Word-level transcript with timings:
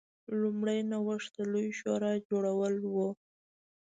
لومړنی 0.39 0.81
نوښت 0.91 1.29
د 1.37 1.39
لویې 1.51 1.71
شورا 1.79 2.11
جوړول 2.29 2.75
و 2.93 2.95